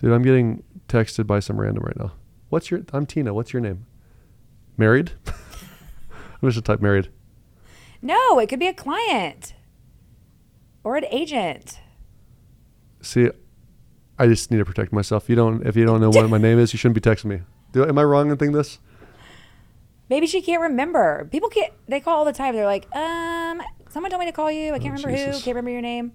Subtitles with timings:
[0.00, 2.12] Dude, I'm getting texted by some random right now.
[2.48, 2.80] What's your?
[2.92, 3.34] I'm Tina.
[3.34, 3.84] What's your name?
[4.78, 5.12] Married?
[5.26, 7.10] I'm just gonna type married.
[8.00, 9.54] No, it could be a client
[10.82, 11.80] or an agent.
[13.02, 13.28] See,
[14.18, 15.28] I just need to protect myself.
[15.28, 15.66] You don't.
[15.66, 17.42] If you don't know what my name is, you shouldn't be texting me.
[17.72, 18.78] Do, am I wrong in thinking this?
[20.08, 21.28] Maybe she can't remember.
[21.30, 21.74] People can't.
[21.88, 22.54] They call all the time.
[22.56, 24.72] They're like, um, someone told me to call you.
[24.72, 25.16] I can't Oh, remember who.
[25.26, 25.44] Jesus.
[25.44, 26.12] Can't remember your name.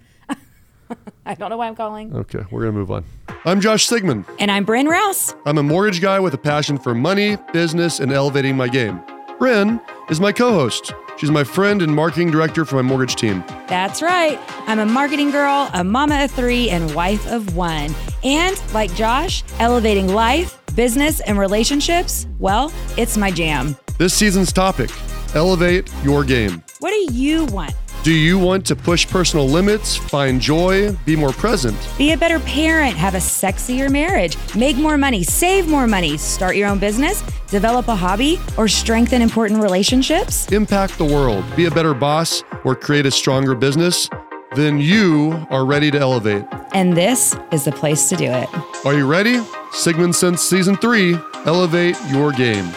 [1.28, 2.16] I don't know why I'm calling.
[2.16, 3.04] Okay, we're gonna move on.
[3.46, 4.26] I'm Josh Sigmund.
[4.38, 5.36] And I'm Bryn Rouse.
[5.46, 9.02] I'm a mortgage guy with a passion for money, business, and elevating my game.
[9.40, 10.94] Bryn is my co-host.
[11.18, 13.44] She's my friend and marketing director for my mortgage team.
[13.68, 14.40] That's right.
[14.68, 17.96] I'm a marketing girl, a mama of three, and wife of one.
[18.24, 23.76] And like Josh, elevating life, business, and relationships, well, it's my jam.
[23.98, 24.92] This season's topic:
[25.34, 26.62] elevate your game.
[26.80, 27.74] What do you want?
[28.06, 31.76] Do you want to push personal limits, find joy, be more present?
[31.98, 36.56] Be a better parent, have a sexier marriage, make more money, save more money, start
[36.56, 40.52] your own business, develop a hobby, or strengthen important relationships?
[40.52, 44.08] impact the world, be a better boss, or create a stronger business,
[44.56, 46.46] then you are ready to elevate.
[46.76, 48.48] And this is the place to do it.
[48.86, 49.44] Are you ready?
[49.72, 52.72] Sigmund Sense Season 3 Elevate Your Game.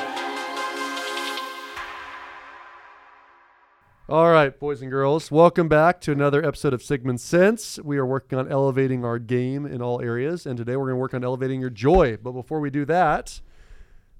[4.10, 7.78] All right, boys and girls, welcome back to another episode of Sigmund Sense.
[7.84, 11.00] We are working on elevating our game in all areas, and today we're going to
[11.00, 12.16] work on elevating your joy.
[12.16, 13.42] But before we do that,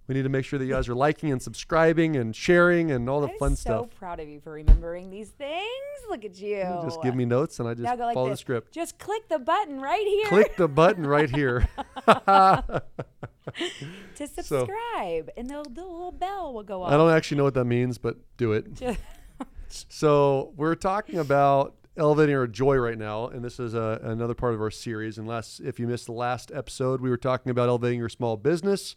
[0.06, 3.08] we need to make sure that you guys are liking and subscribing and sharing and
[3.08, 3.72] all the fun stuff.
[3.72, 3.98] I'm fun so stuff.
[3.98, 5.64] proud of you for remembering these things.
[6.11, 6.64] Look at you.
[6.83, 8.75] Just give me notes and I just now go like follow the script.
[8.75, 11.67] Just click the button right here Click the button right here.
[12.06, 12.83] to
[14.27, 16.92] subscribe, and the, the little bell will go off.
[16.92, 18.75] I don't actually know what that means, but do it.
[18.75, 19.00] Just-
[19.69, 24.55] So we're talking about elevating our joy right now, and this is a, another part
[24.55, 25.19] of our series.
[25.19, 28.36] And last, if you missed the last episode, we were talking about elevating your small
[28.36, 28.96] business.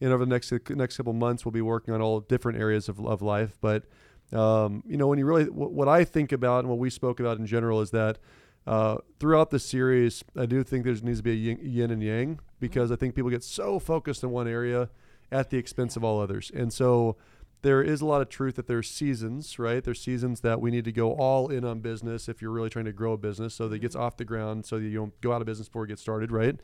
[0.00, 3.04] And over the next next couple months, we'll be working on all different areas of,
[3.04, 3.56] of life.
[3.60, 3.84] But
[4.32, 7.20] um, you know, when you really, what, what I think about and what we spoke
[7.20, 8.18] about in general is that
[8.66, 12.02] uh, throughout the series, I do think there needs to be a yin, yin and
[12.02, 14.90] yang because I think people get so focused in one area
[15.30, 16.50] at the expense of all others.
[16.54, 17.16] And so
[17.62, 19.82] there is a lot of truth that there's seasons, right?
[19.82, 22.84] There's seasons that we need to go all in on business if you're really trying
[22.84, 25.20] to grow a business so that it gets off the ground so that you don't
[25.20, 26.60] go out of business before it gets started, right?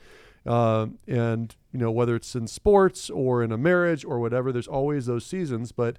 [0.47, 4.69] Um, and, you know, whether it's in sports or in a marriage or whatever, there's
[4.69, 5.73] always those seasons.
[5.73, 5.99] But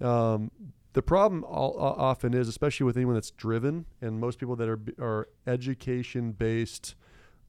[0.00, 0.50] um,
[0.94, 4.68] the problem all, o- often is, especially with anyone that's driven, and most people that
[4.68, 6.94] are, are education based,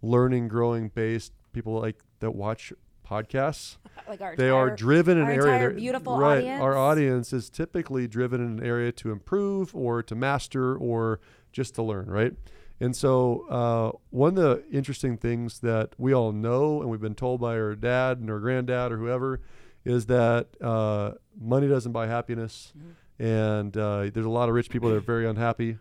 [0.01, 2.73] learning, growing based, people like that watch
[3.11, 3.77] podcasts
[4.07, 5.75] like our they are driven in our an area.
[5.75, 6.45] Beautiful right.
[6.45, 7.31] Our audience.
[7.31, 11.19] audience is typically driven in an area to improve or to master or
[11.51, 12.33] just to learn, right?
[12.79, 17.15] And so, uh, one of the interesting things that we all know and we've been
[17.15, 19.39] told by our dad and our granddad or whoever
[19.85, 22.73] is that uh, money doesn't buy happiness.
[22.77, 23.23] Mm-hmm.
[23.23, 25.77] And uh, there's a lot of rich people that are very unhappy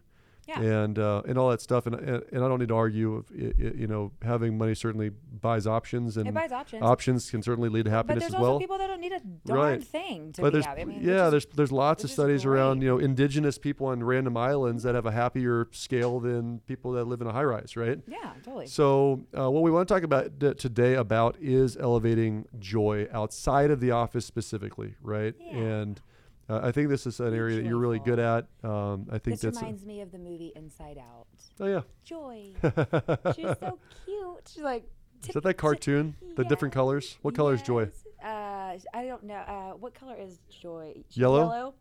[0.50, 0.60] Yeah.
[0.82, 1.86] and uh, and all that stuff.
[1.86, 3.24] And, and and I don't need to argue.
[3.30, 6.82] If, you know, having money certainly buys options, and It buys options.
[6.82, 8.58] options can certainly lead to but happiness there's as also well.
[8.58, 9.84] people that don't need a darn Right.
[9.84, 10.82] thing to but be there's happy.
[10.82, 14.36] I mean, yeah, there's there's lots of studies around you know indigenous people on random
[14.36, 17.98] islands that have a happier scale than people that live in a high rise, right?
[18.08, 18.66] yeah, totally.
[18.66, 23.70] So uh, what we want to talk about d- today about is elevating joy outside
[23.70, 25.34] of the office specifically, right?
[25.40, 25.56] Yeah.
[25.58, 26.00] And
[26.50, 28.46] uh, I think this is an area that you're really good at.
[28.64, 31.26] Um, I think this that's a- reminds me of the movie Inside Out.
[31.60, 31.80] oh yeah.
[32.04, 32.52] Joy.
[33.36, 34.48] She's so cute.
[34.52, 34.84] She's like.
[35.26, 36.16] Is that that cartoon?
[36.36, 37.18] The different colors?
[37.20, 37.90] What color is joy?
[38.24, 39.34] Uh, I don't know.
[39.34, 40.94] Uh, what color is joy?
[41.10, 41.40] Yellow?
[41.40, 41.74] Yellow.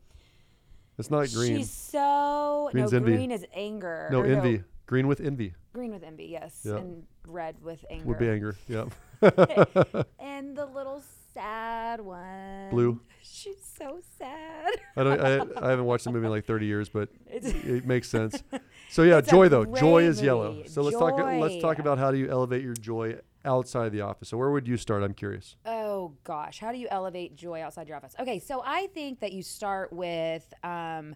[0.97, 1.57] It's not green.
[1.57, 2.97] She's so Green's no.
[2.97, 3.13] envy.
[3.13, 4.09] Green is anger.
[4.11, 4.63] no, envy.
[4.85, 6.77] Green with envy green with envy, yes, Yeah.
[6.77, 8.05] and red with anger.
[8.05, 8.55] would be anger.
[8.67, 8.85] Yeah.
[10.19, 11.01] And the little
[11.39, 12.69] sad one.
[12.69, 12.99] Blue.
[13.23, 14.69] She's so sad.
[14.97, 15.21] I don't.
[15.21, 18.43] I, I haven't watched the movie in like 30 years, but It's- it makes sense.
[18.89, 19.65] So yeah, It's joy though.
[19.65, 20.53] Joy great is yellow.
[20.53, 20.67] movie.
[20.69, 21.17] So let's talk.
[21.17, 24.27] Let's talk about how do you elevate your joy outside of the office.
[24.29, 25.03] So where would you start?
[25.03, 25.55] I'm curious.
[25.65, 28.15] Oh gosh, how do you elevate joy outside your office?
[28.19, 31.15] Okay, so I think that you start with um,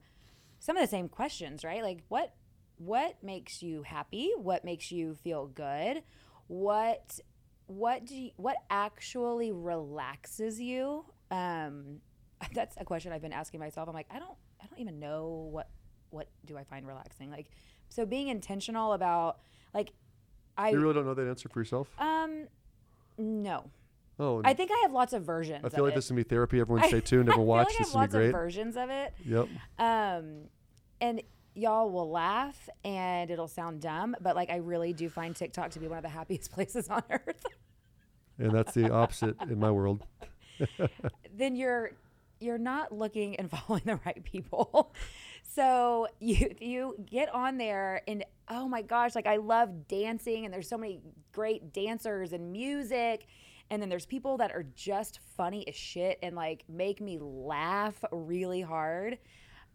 [0.59, 1.81] some of the same questions, right?
[1.83, 2.33] Like what
[2.77, 4.31] what makes you happy?
[4.37, 6.03] What makes you feel good?
[6.47, 7.19] What
[7.77, 11.05] what do you, what actually relaxes you?
[11.31, 11.99] Um,
[12.53, 13.87] that's a question I've been asking myself.
[13.87, 15.69] I'm like, I don't I don't even know what
[16.09, 17.29] what do I find relaxing?
[17.31, 17.49] Like
[17.89, 19.39] so being intentional about
[19.73, 19.91] like
[20.57, 21.87] I You really don't know that answer for yourself?
[21.99, 22.47] um
[23.17, 23.69] no.
[24.19, 25.65] Oh, I think I have lots of versions.
[25.65, 25.95] I feel like it.
[25.95, 26.59] this is gonna be therapy.
[26.61, 27.29] Everyone stay tuned.
[27.29, 27.67] Everyone watch.
[27.67, 28.25] like this is gonna be great.
[28.27, 29.13] of versions of it.
[29.25, 29.47] Yep.
[29.79, 30.43] Um,
[31.01, 31.21] and
[31.55, 35.79] y'all will laugh and it'll sound dumb, but like I really do find TikTok to
[35.79, 37.45] be one of the happiest places on earth.
[38.37, 40.03] And that's the opposite in my world.
[41.35, 41.91] then you're
[42.39, 44.93] you're not looking and following the right people.
[45.43, 50.53] so you you get on there and oh my gosh, like I love dancing and
[50.53, 51.01] there's so many
[51.31, 53.27] great dancers and music.
[53.69, 58.03] And then there's people that are just funny as shit and like make me laugh
[58.11, 59.17] really hard.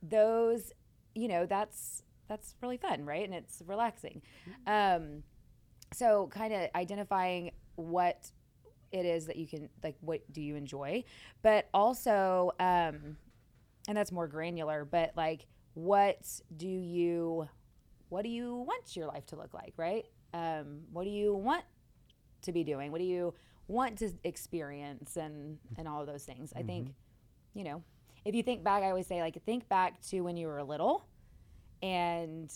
[0.02, 0.72] Those,
[1.14, 3.24] you know, that's that's really fun, right?
[3.24, 4.20] And it's relaxing.
[4.66, 5.22] Um,
[5.94, 8.30] so kind of identifying what
[8.92, 11.04] it is that you can like what do you enjoy?
[11.42, 13.16] But also um
[13.86, 16.26] and that's more granular but like what
[16.56, 17.48] do you
[18.08, 20.04] what do you want your life to look like right?
[20.34, 21.64] Um what do you want
[22.42, 22.92] to be doing?
[22.92, 23.34] What do you
[23.66, 26.52] want to experience and and all of those things?
[26.56, 26.88] I think
[27.54, 27.82] you know
[28.24, 31.06] if you think back i always say like think back to when you were little
[31.82, 32.52] and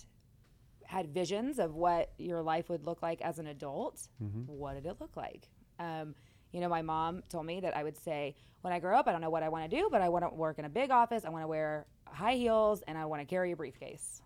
[0.85, 4.09] had visions of what your life would look like as an adult
[4.47, 5.49] what did it look like
[5.83, 6.15] um,
[6.53, 9.13] you know, my mom told me that I would say, when I grow up, I
[9.13, 10.91] don't know what I want to do, but I want to work in a big
[10.91, 11.25] office.
[11.25, 14.21] I want to wear high heels and I want to carry a briefcase.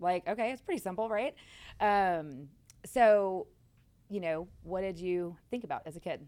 [0.00, 1.34] like, okay, it's pretty simple, right?
[1.80, 2.48] Um,
[2.84, 3.46] so,
[4.08, 6.26] you know, what did you think about as a kid?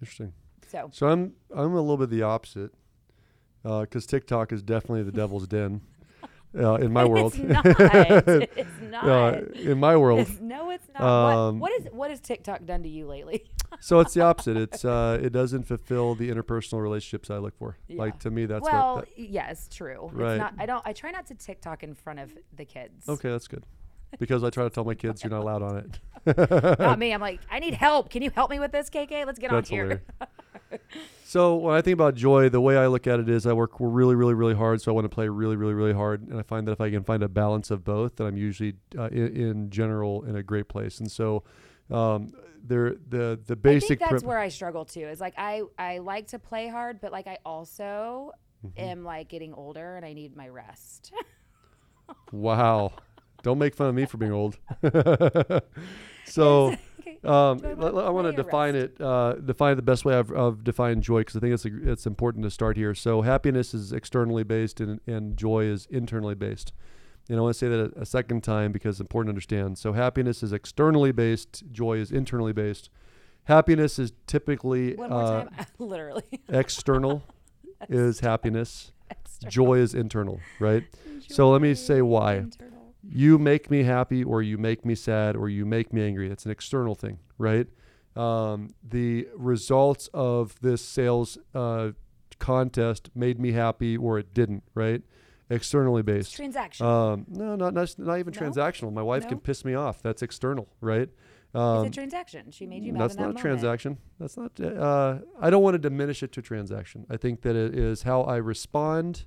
[0.00, 0.32] Interesting.
[0.68, 2.72] So, So I'm I'm a little bit the opposite,
[3.62, 5.80] because TikTok is definitely the devil's den,
[6.58, 7.34] uh, in my world.
[7.36, 7.66] it's not.
[8.56, 9.04] it's not.
[9.04, 11.02] Uh, in my world, It's- no, it's not.
[11.02, 13.44] Um, what, what is what has TikTok done to you lately?
[13.80, 14.56] So it's the opposite.
[14.56, 17.76] It's uh, it doesn't fulfill the interpersonal relationships I look for.
[17.88, 17.98] Yeah.
[17.98, 19.08] Like to me, that's well, what.
[19.16, 20.10] yes, true.
[20.12, 20.32] Right.
[20.32, 20.54] It's not.
[20.58, 20.82] I don't.
[20.84, 23.08] I try not to TikTok in front of the kids.
[23.08, 23.64] Okay, that's good,
[24.18, 26.00] because I try to tell my kids you're not allowed on it.
[26.80, 27.12] Not me.
[27.14, 28.10] I'm like, I need help.
[28.10, 29.26] Can you help me with this, KK?
[29.26, 30.02] Let's get That's on here.
[31.24, 33.72] So when I think about joy, the way I look at it is I work
[33.80, 34.80] really, really, really hard.
[34.80, 36.88] So I want to play really, really, really hard, and I find that if I
[36.88, 40.42] can find a balance of both, then I'm usually uh, in, in general in a
[40.42, 41.00] great place.
[41.00, 41.42] And so
[41.90, 42.32] um,
[42.68, 43.84] there, the the basic.
[43.84, 45.00] I think that's prim- where I struggle too.
[45.08, 48.32] Is like I I like to play hard, but like I also
[48.66, 48.80] Mm-hmm.
[48.80, 51.12] am like getting older and I need my rest.
[52.32, 52.90] wow,
[53.42, 54.56] don't make fun of me for being old.
[56.24, 56.74] so.
[57.24, 58.94] Um, Joy, l- what- l- I want to define rests?
[58.98, 59.00] it.
[59.04, 62.04] Uh, define the best way I've, I've defined joy because I think it's a, it's
[62.06, 62.94] important to start here.
[62.94, 66.72] So happiness is externally based and, and joy is internally based.
[67.28, 69.78] And I want to say that a, a second time because it's important to understand.
[69.78, 71.64] So happiness is externally based.
[71.72, 72.90] Joy is internally based.
[73.44, 75.66] Happiness is typically One more uh, time.
[75.78, 76.24] Literally.
[76.48, 77.22] external
[77.88, 78.92] is happiness.
[79.10, 79.50] External.
[79.50, 80.84] Joy is internal, right?
[81.28, 82.36] So let me say why.
[82.36, 82.94] Internal.
[83.02, 86.30] you make me happy or you make me sad or you make me angry.
[86.30, 87.66] It's an external thing, right?
[88.16, 91.90] Um, the results of this sales uh,
[92.38, 95.02] contest made me happy or it didn't, right?
[95.48, 96.36] Externally It's based.
[96.36, 96.84] transaction.
[96.86, 98.40] Um, no, not, not not even No?
[98.40, 98.92] transactional.
[98.92, 100.02] My wife can piss me off.
[100.02, 101.08] That's external, right?
[101.54, 102.50] Um, it's a transaction.
[102.50, 103.98] She made you mad that's in that not a transaction.
[104.18, 104.60] That's not.
[104.60, 107.06] Uh, I don't want to diminish it to transaction.
[107.08, 109.24] I think that it is how I respond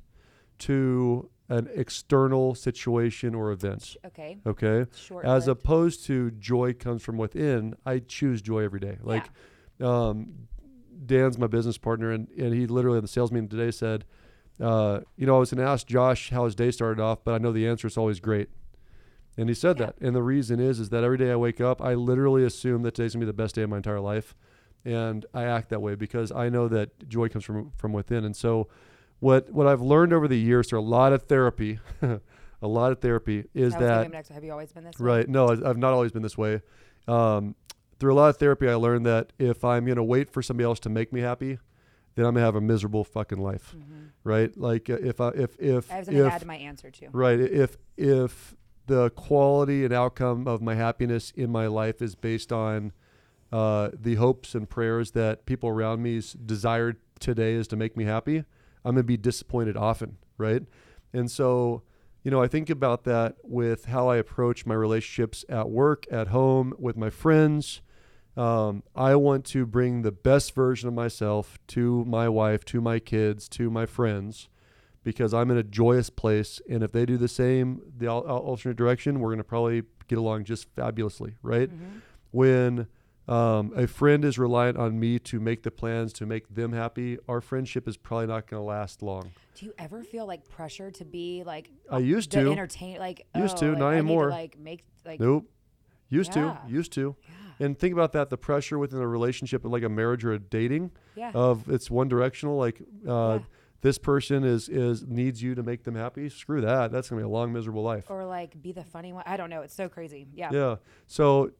[0.59, 3.95] to an external situation or event.
[4.05, 4.37] Okay.
[4.45, 5.25] Okay, Short.
[5.25, 7.75] as opposed to joy comes from within.
[7.85, 8.97] I choose joy every day.
[9.01, 9.29] Like,
[9.81, 10.47] um,
[11.05, 14.03] Dan's my business partner, and and he literally in the sales meeting today said,
[14.59, 17.33] uh, you know, I was going to ask Josh how his day started off, but
[17.33, 18.49] I know the answer is always great.
[19.37, 19.87] And he said Yeah.
[19.87, 19.95] that.
[20.01, 22.95] And the reason is, is that every day I wake up, I literally assume that
[22.95, 24.35] today's gonna be the best day of my entire life.
[24.85, 28.25] And I act that way because I know that joy comes from, from within.
[28.25, 28.67] And so
[29.19, 32.99] what, what I've learned over the years through a lot of therapy, a lot of
[32.99, 35.05] therapy is I that, next, have you always been this way?
[35.05, 35.29] right.
[35.29, 36.61] No, I- I've not always been this way.
[37.07, 37.55] Um,
[37.99, 40.63] through a lot of therapy, I learned that if I'm going to wait for somebody
[40.65, 41.59] else to make me happy,
[42.19, 44.09] then I'm gonna have a miserable fucking life, Mhm.
[44.25, 44.55] right?
[44.57, 46.91] Like uh, if I, if, if, I have something to if, add to my answer
[46.91, 47.07] too.
[47.13, 47.39] Right.
[47.39, 48.55] If if
[48.87, 52.91] the quality and outcome of my happiness in my life is based on
[53.53, 58.03] uh, the hopes and prayers that people around me's desire today is to make me
[58.03, 58.43] happy,
[58.83, 60.63] I'm gonna be disappointed often, right?
[61.13, 61.83] And so,
[62.23, 66.27] you know, I think about that with how I approach my relationships at work, at
[66.27, 67.81] home, with my friends.
[68.37, 72.99] Um, I want to bring the best version of myself to my wife, to my
[72.99, 74.47] kids, to my friends
[75.03, 76.61] because I'm in a joyous place.
[76.69, 79.83] And if they do the same, the al- al- alternate direction, we're going to probably
[80.07, 81.69] get along just fabulously, right?
[81.69, 82.01] Mhm.
[82.31, 82.87] When
[83.27, 87.17] um, a friend is reliant on me to make the plans to make them happy,
[87.27, 89.31] our friendship is probably not going to last long.
[89.55, 92.39] Do you ever feel like pressure to be like I used to.
[92.51, 94.29] entertain like Used oh, to, like, not I anymore.
[94.29, 95.49] like make like Nope.
[96.09, 96.57] Used Yeah.
[96.67, 96.71] to.
[96.73, 97.15] Used to.
[97.23, 100.39] yeah And think about that the pressure within a relationship, like a marriage or a
[100.39, 102.57] dating, yeah of it's one directional.
[102.57, 103.39] Like, uh, Yeah.
[103.81, 106.29] this person is is needs you to make them happy.
[106.29, 106.91] Screw that.
[106.91, 108.09] That's gonna be a long, miserable life.
[108.09, 109.23] or like be the funny one.
[109.25, 109.61] I don't know.
[109.61, 110.27] It's so crazy.
[110.33, 110.49] Yeah.
[110.53, 110.75] Yeah.
[111.07, 111.51] So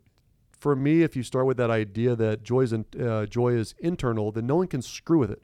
[0.52, 3.76] for me, if you start with that idea that joy is in, uh, joy is
[3.80, 5.42] internal, then no one can screw with it.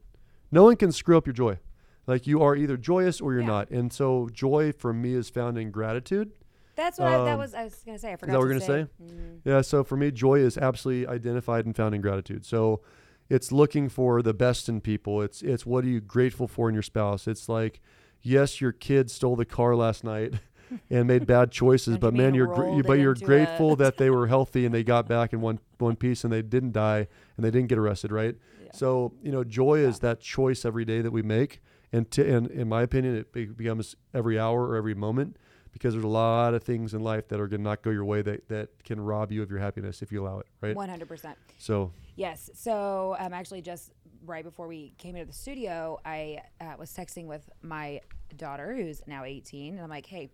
[0.52, 1.60] No one can screw up your joy.
[2.08, 3.48] Like you are either joyous or you're Yeah.
[3.48, 3.70] not.
[3.72, 6.32] And so joy for me is found in gratitude.
[6.76, 7.54] That's what I, that Um, was.
[7.54, 8.10] I was gonna say.
[8.10, 8.32] I Is forgot.
[8.34, 8.88] that what we're gonna say?
[9.04, 9.40] Mhm.
[9.46, 9.62] Yeah.
[9.62, 12.46] So for me, joy is absolutely identified and found in gratitude.
[12.46, 12.82] So
[13.30, 15.22] it's looking for the best in people.
[15.22, 17.28] It's it's what are you grateful for in your spouse.
[17.28, 17.80] It's like,
[18.22, 20.34] yes, your kid stole the car last night
[20.90, 24.28] and made bad choices, but man, you're gr- but you're grateful a- that they were
[24.28, 27.52] healthy and they got back in one one piece and they didn't die and they
[27.52, 28.36] didn't get arrested, right?
[28.64, 28.70] Yeah.
[28.74, 31.62] So you know, joy is that choice every day that we make,
[31.94, 35.38] and to, and in my opinion, it becomes every hour or every moment
[35.76, 38.06] because there's a lot of things in life that are going to not go your
[38.06, 40.74] way that that can rob you of your happiness if you allow it, right?
[40.74, 41.38] One hundred percent.
[41.58, 42.50] So Yes.
[42.54, 43.92] So um, actually, just
[44.26, 48.00] right before we came into the studio, I uh, was texting with my
[48.38, 50.30] daughter, who's now 18, and I'm like, "Hey,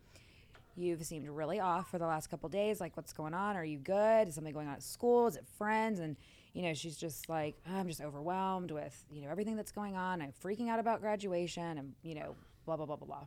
[0.76, 2.80] you've seemed really off for the last couple days.
[2.80, 3.58] Like, what's going on?
[3.58, 4.28] Are you good?
[4.28, 5.26] Is something going on at school?
[5.26, 6.18] Is it friends?" And
[6.54, 10.22] you know, she's just like, "I'm just overwhelmed with you know everything that's going on.
[10.22, 12.36] I'm freaking out about graduation, and you know,
[12.68, 13.26] blah blah blah blah blah."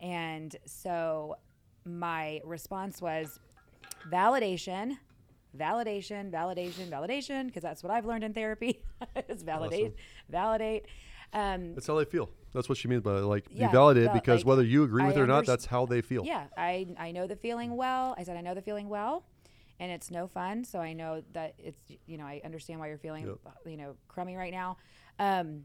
[0.00, 1.36] And so
[1.84, 3.38] my response was
[4.10, 4.96] validation
[5.56, 8.82] validation, validation, validation, because that's what I've learned in therapy.
[9.28, 9.94] is validate,
[10.28, 10.86] validate.
[11.32, 12.30] Um, that's how they feel.
[12.52, 15.02] That's what she means by like Yeah, be validated val- because like, whether you agree
[15.02, 16.24] I with it or not, that's how they feel.
[16.24, 18.14] yeah, I I know the feeling well.
[18.16, 19.24] I said I know the feeling well,
[19.80, 20.64] and it's no fun.
[20.64, 23.38] So I know that it's you know I understand why you're feeling Yep.
[23.66, 24.76] you know crummy right now.
[25.18, 25.64] Um,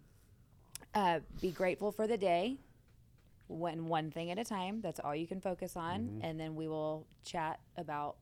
[0.95, 2.57] uh, be grateful for the day.
[3.49, 4.79] One one thing at a time.
[4.81, 6.19] That's all you can focus on, Mm-hmm.
[6.23, 8.17] and then we will chat about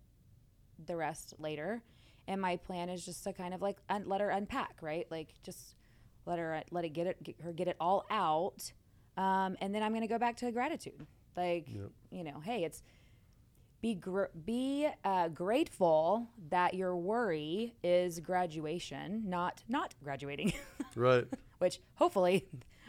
[0.86, 1.84] the rest later.
[2.30, 5.06] And my plan is just to kind of like un- let her unpack, right?
[5.12, 5.76] Like just
[6.26, 8.72] let her let it get it get her get it all out,
[9.18, 11.06] um, and then I'm gonna go back to gratitude.
[11.36, 11.92] Like Yep.
[12.10, 12.82] you know, hey, it's
[13.82, 20.54] be gr- be uh, grateful that your worry is graduation, not not graduating.
[20.96, 21.28] Right.
[21.60, 22.48] Which hopefully,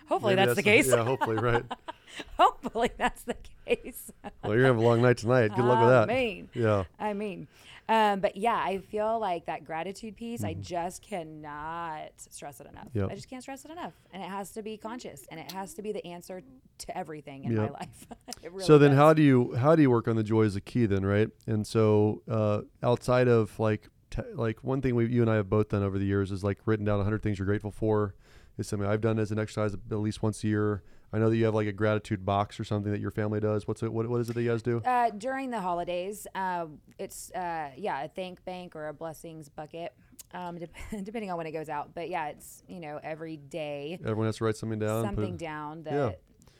[0.08, 0.88] hopefully Maybe that's, the case.
[0.88, 1.64] Yeah, hopefully, right.
[2.38, 3.36] hopefully that's the
[3.66, 4.10] case.
[4.42, 5.48] Well, you're gonna have a long night tonight.
[5.54, 6.10] Good luck with that.
[6.10, 6.84] I mean, Yeah.
[6.98, 7.48] I mean,
[7.90, 10.62] um, but yeah, I feel like that gratitude piece, I Mm-hmm.
[10.62, 12.88] just cannot stress it enough.
[12.92, 13.08] Yep.
[13.10, 13.92] I just can't stress it enough.
[14.12, 16.42] And it has to be conscious and it has to be the answer
[16.78, 18.06] to everything in my life.
[18.44, 18.98] Really so then, does.
[18.98, 21.28] how do you how do you work on the joy as a key then, right?
[21.48, 23.88] And so uh, outside of like
[24.34, 26.58] like one thing we you and I have both done over the years is like
[26.66, 28.14] written down 100 things you're grateful for.
[28.58, 30.82] Is something I've done as an exercise at least once a year.
[31.12, 33.66] I know that you have like a gratitude box or something that your family does.
[33.68, 33.92] What's it?
[33.92, 34.82] What, what is it that you guys do?
[34.84, 36.66] Uh, during the holidays, uh,
[36.98, 39.94] it's uh, yeah, a thank bank or a blessings bucket,
[40.34, 40.70] um, dep-
[41.04, 41.94] depending on when it goes out.
[41.94, 45.04] But yeah, it's you know every day Everyone has to write something down.
[45.04, 46.10] it- something down that Yeah.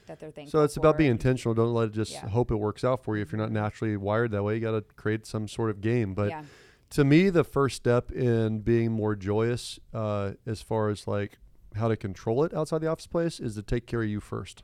[0.07, 0.61] that they're thankful.
[0.61, 1.53] So it's about being intentional.
[1.55, 2.29] Don't let it just Yeah.
[2.29, 3.23] hope it works out for you.
[3.23, 6.15] If you're not naturally wired that way, you got to create some sort of game.
[6.15, 6.45] But yeah,
[6.91, 11.39] to me, the first step in being more joyous, uh, as far as like
[11.75, 14.63] how to control it outside the office place, is to take care of you 1st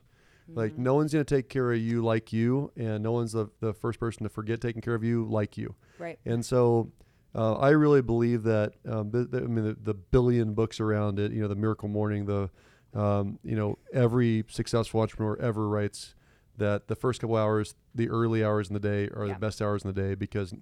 [0.53, 0.83] Like Mm-hmm.
[0.83, 3.99] no one's gonna take care of you like you, and no one's the, the first
[3.99, 5.75] person to forget taking care of you like you.
[5.97, 6.19] right.
[6.25, 6.91] And so,
[7.33, 8.73] uh, I really believe that.
[8.87, 11.31] Um, the, the, I mean, the, the billion books around it.
[11.31, 12.25] You know, the Miracle Morning.
[12.27, 12.49] The,
[12.93, 16.15] um, you know, every successful entrepreneur ever writes
[16.57, 19.33] that the first couple hours, the early hours in the day, are Yeah.
[19.33, 20.53] the best hours in the day because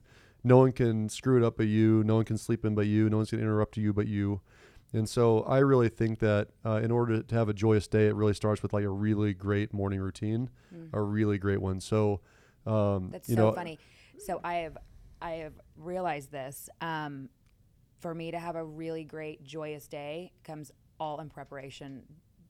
[0.43, 2.03] no one can screw it up but you.
[2.03, 3.07] No one can sleep in but you.
[3.09, 4.41] No one's gonna interrupt you but you.
[4.93, 8.15] And so I really think that uh, in order to have a joyous day, it
[8.15, 10.49] really starts with like a really great morning routine,
[10.93, 11.79] a really great one.
[11.81, 12.21] So,
[12.65, 13.11] um, Mm.
[13.11, 13.79] That's so know, funny.
[14.19, 14.77] So I have
[15.21, 16.69] I have realized this.
[16.81, 17.29] Um,
[17.99, 22.03] for me to have a really great joyous day comes all in preparation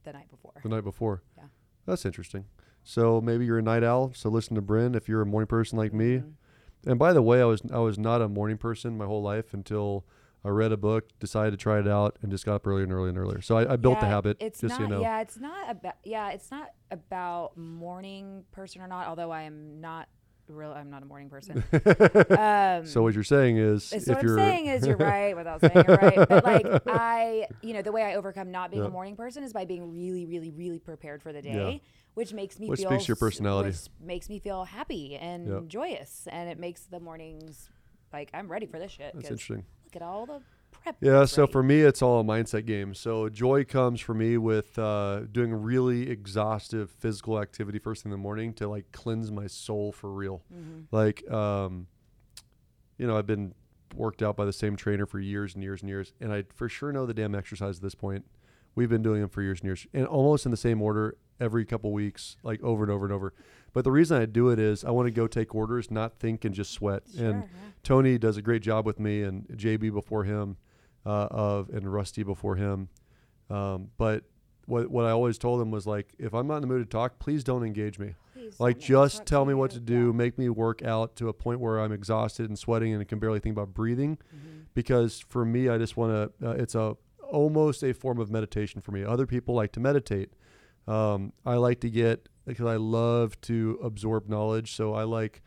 [0.03, 0.53] the night before.
[0.63, 1.21] the night before.
[1.37, 1.43] Yeah.
[1.85, 2.45] That's interesting.
[2.83, 4.11] So maybe you're a night owl.
[4.15, 6.17] So listen to Bryn if you're a morning person like me.
[6.17, 6.33] Mhm.
[6.87, 9.53] And by the way, I was I was not a morning person my whole life
[9.53, 10.05] until
[10.45, 12.91] I read a book, decided to try it out, and just got up earlier and
[12.91, 13.41] earlier and earlier.
[13.41, 14.37] So I, I built the habit.
[14.41, 14.77] It's just not.
[14.77, 15.01] so you know.
[15.01, 15.95] Yeah, it's not about.
[16.03, 19.07] Yeah, it's not about morning person or not.
[19.07, 20.09] Although I am not
[20.49, 20.71] real.
[20.71, 21.63] I'm not a morning person.
[22.37, 25.35] um, So what you're saying is, So if what I'm you're saying is you're right
[25.37, 26.27] without saying you're right.
[26.27, 28.89] But like I, you know, the way I overcome not being Yeah.
[28.89, 31.81] a morning person is by being really, really, really prepared for the day,
[32.15, 33.69] which makes me Which feel speaks to your personality.
[33.69, 35.59] Which makes me feel happy and Yeah.
[35.67, 37.69] joyous, and it makes the mornings
[38.13, 39.13] like I'm ready for this shit.
[39.13, 39.65] that's interesting.
[39.85, 40.39] Look at all the
[40.71, 40.95] prep.
[41.01, 41.51] Yeah, so ready.
[41.51, 42.93] for me, it's all a mindset game.
[42.93, 48.17] So joy comes for me with uh, doing really exhaustive physical activity first thing in
[48.17, 50.43] the morning to like cleanse my soul for real.
[50.53, 50.85] Mhm.
[50.91, 51.87] Like, um,
[52.97, 53.53] you know, I've been
[53.95, 56.69] worked out by the same trainer for years and years and years, and I for
[56.69, 58.25] sure know the damn exercise at this point.
[58.75, 61.63] we've been doing them for years and years, and almost in the same order every
[61.63, 63.31] couple weeks, like over and over and over.
[63.73, 66.45] But the reason I do it is I want to go take orders, not think
[66.45, 67.03] and just sweat.
[67.15, 67.47] Sure, and yeah.
[67.83, 70.57] Tony does a great job with me, and JB before him,
[71.05, 72.89] uh, of and Rusty before him.
[73.49, 74.23] Um, but
[74.65, 76.89] what what I always told him was like, if I'm not in the mood to
[76.89, 78.13] talk, please don't engage me.
[78.33, 80.11] Please Like, just tell me what to do, Yeah.
[80.13, 83.39] make me work out to a point where I'm exhausted and sweating and can barely
[83.39, 84.17] think about breathing.
[84.17, 84.65] Mhm.
[84.73, 86.47] Because for me, I just want to.
[86.49, 86.95] Uh, it's a
[87.31, 89.03] almost a form of meditation for me.
[89.03, 90.33] Other people like to meditate.
[90.87, 94.73] Um, I like to get because I love to absorb knowledge.
[94.75, 95.41] So I like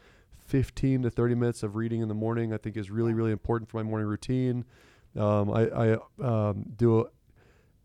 [0.46, 2.52] 15 to 30 minutes of reading in the morning.
[2.52, 4.64] I think is really really important for my morning routine.
[5.16, 7.04] Um, I, I um, do a,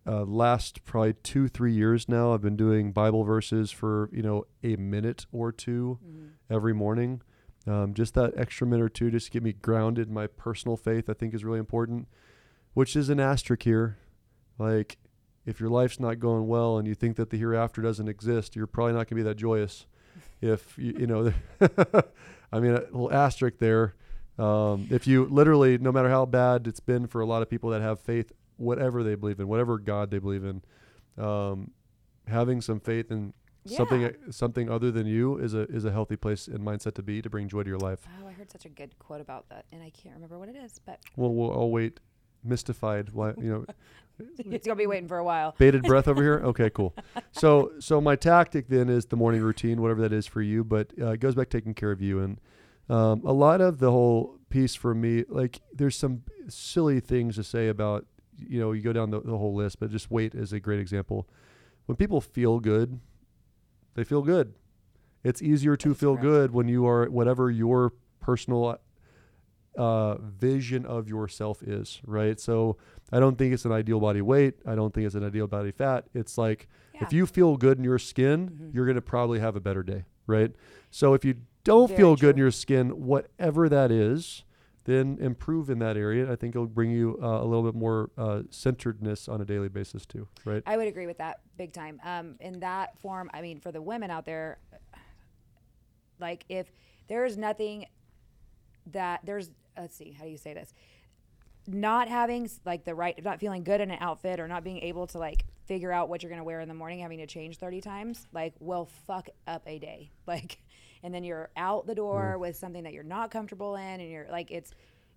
[0.05, 2.33] uh, last probably two three years now.
[2.33, 6.29] I've been doing Bible verses for you know a minute or two Mhm.
[6.49, 7.21] every morning.
[7.67, 10.75] Um, just that extra minute or two just to get me grounded in my personal
[10.77, 12.07] faith, I think is really important,
[12.73, 13.97] which is an asterisk here.
[14.57, 14.97] Like,
[15.45, 18.67] if your life's not going well and you think that the hereafter doesn't exist, you're
[18.67, 19.85] probably not going to be that joyous.
[20.41, 21.31] If you, you know,
[22.51, 23.93] I mean, a little asterisk there.
[24.39, 27.69] Um, if you literally, no matter how bad it's been for a lot of people
[27.69, 30.63] that have faith, whatever they believe in, whatever God they believe in,
[31.23, 31.71] um,
[32.27, 33.33] having some faith in
[33.65, 34.09] something Yeah.
[34.31, 37.29] something other than you is a is a healthy place and mindset to be to
[37.29, 38.07] bring joy to your life.
[38.23, 40.55] Oh, I heard such a good quote about that, and I can't remember what it
[40.55, 41.99] is, but Well, we'll all wait,
[42.43, 43.09] mystified.
[43.11, 43.65] Why you know,
[44.37, 45.55] it's gonna be waiting for a while.
[45.57, 46.41] bated breath over here.
[46.45, 46.95] Okay, cool.
[47.31, 50.63] So so my tactic then is the morning routine, whatever that is for you.
[50.63, 52.39] But uh, it goes back to taking care of you and
[52.89, 55.23] um, a lot of the whole piece for me.
[55.29, 58.05] Like there's some silly things to say about
[58.37, 60.79] you know you go down the, the whole list, but just weight is a great
[60.79, 61.27] example.
[61.85, 62.99] When people feel good,
[63.95, 64.53] they feel good.
[65.23, 68.77] It's easier to That's feel good when you are whatever your personal
[69.77, 72.39] uh, vision of yourself is, right?
[72.39, 72.77] So
[73.11, 74.55] I don't think it's an ideal body weight.
[74.65, 76.05] I don't think it's an ideal body fat.
[76.13, 76.67] It's like
[77.01, 78.73] if you feel good in your skin, Mhm.
[78.73, 80.53] you're going to probably have a better day, right?
[80.89, 84.43] So if you don't Very feel good in your skin, whatever that is,
[84.83, 86.31] then improve in that area.
[86.31, 89.69] I think it'll bring you uh, a little bit more uh, centeredness on a daily
[89.69, 90.63] basis too, right?
[90.65, 91.99] I would agree with that big time.
[92.03, 94.59] Um, in that form, I mean, for the women out there,
[96.19, 96.71] like if
[97.07, 97.85] there is nothing
[98.91, 100.73] that there's, let's see, how do you say this?
[101.67, 105.07] Not having like the right, not feeling good in an outfit or not being able
[105.07, 107.81] to like figure out what you're gonna wear in the morning, having to change 30
[107.81, 110.11] times, like will fuck up a day.
[110.27, 110.59] Like,
[111.03, 112.39] and then you're out the door mm.
[112.39, 114.71] with something that you're not comfortable in, and you're like, it's,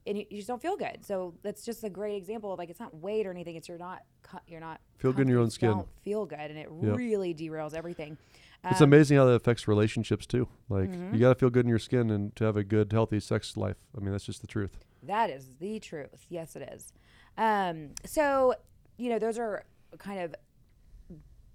[0.07, 1.05] and you, you just don't feel good.
[1.05, 3.55] So that's just a great example of like it's not weight or anything.
[3.57, 4.03] It's you're not
[4.49, 5.71] you're not Feel good in your own skin.
[5.71, 6.97] Don't feel good, and it Yep.
[6.97, 8.17] really derails everything.
[8.71, 10.49] It's Um, amazing how that affects relationships too.
[10.69, 11.13] Like Mhm.
[11.13, 13.57] you got to feel good in your skin and to have a good, healthy sex
[13.57, 13.77] life.
[13.97, 14.79] I mean, that's just the truth.
[15.03, 16.27] That is the truth.
[16.31, 16.93] Yes, it is.
[17.37, 18.55] Um, so,
[18.97, 19.65] you know, those are
[19.99, 20.35] kind of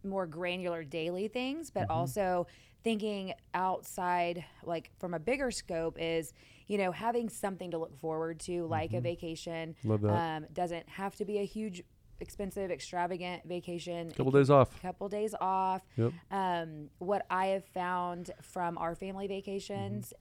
[0.04, 2.48] more granular daily things, but also
[2.84, 6.34] thinking outside, like from a bigger scope, is,
[6.68, 9.76] you know, having something to look forward to, like a vacation.
[9.84, 10.38] Love that.
[10.38, 11.84] Um, doesn't have to be a huge,
[12.20, 14.12] expensive, extravagant vacation.
[14.12, 14.82] Couple days off.
[14.82, 15.82] couple days off.
[15.98, 16.14] Yep.
[16.32, 20.14] Um, what I have found from our family vacations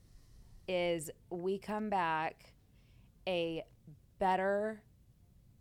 [0.66, 2.52] is we come back
[3.26, 3.64] a
[4.18, 4.82] better,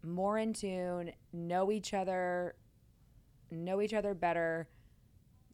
[0.04, 2.56] more in tune, know each other,
[3.52, 4.68] know each other better,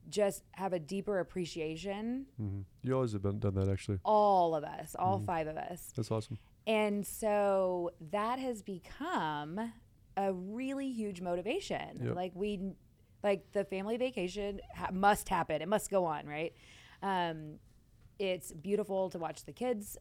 [0.10, 2.26] just have a deeper appreciation.
[2.38, 4.00] hmm You always have been, done that actually.
[4.04, 5.92] All of us, all five of us.
[5.96, 6.38] That's awesome.
[6.66, 9.74] And so that has become
[10.18, 12.02] a really huge motivation.
[12.06, 12.16] Yep.
[12.16, 12.60] Like we,
[13.24, 15.62] like the family vacation ha- must happen.
[15.62, 16.54] It must go on, right?
[17.02, 17.60] Um,
[18.20, 19.98] it's beautiful to watch the kids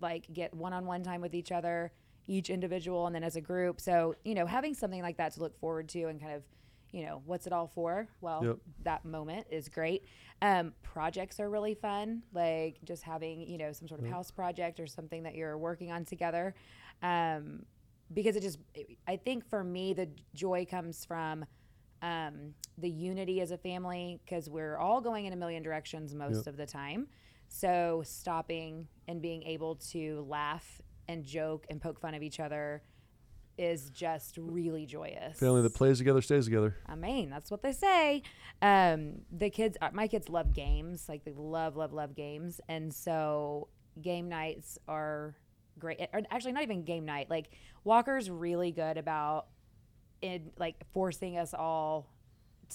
[0.00, 1.92] like get one-on-one time with each other,
[2.26, 3.80] each individual, and then as a group.
[3.80, 6.42] So you know, having something like that to look forward to and kind of,
[6.92, 8.06] you know, what's it all for?
[8.20, 8.56] Well, Yep.
[8.84, 10.04] that moment is great.
[10.40, 14.78] Um, projects are really fun, like just having you know some sort of house project
[14.78, 16.54] or something that you're working on together,
[17.02, 17.64] um,
[18.12, 18.58] because it just
[19.06, 21.44] I think for me the joy comes from
[22.02, 26.36] um, the unity as a family because we're all going in a million directions most
[26.36, 26.46] Yep.
[26.46, 27.08] of the time.
[27.48, 32.82] So stopping and being able to laugh and joke and poke fun of each other
[33.56, 35.36] is just really joyous.
[35.38, 36.76] Family that plays together stays together.
[36.86, 38.22] I mean, that's what they say.
[38.62, 41.08] Um, the kids, uh, my kids love games.
[41.08, 43.66] Like they love, love, love games, and so
[44.00, 45.34] game nights are
[45.78, 45.98] great.
[46.12, 47.28] Or actually, not even game night.
[47.30, 47.50] Like
[47.88, 49.46] Walker's really good about
[50.20, 52.12] in like forcing us all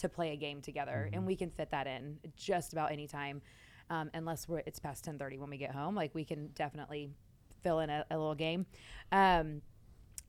[0.02, 3.40] to play a game together, and we can fit that in just about any time,
[3.92, 5.94] um, unless we're it's past ten thirty when we get home.
[5.94, 7.12] Like we can definitely
[7.62, 8.66] fill in a, a little game.
[9.12, 9.62] Um,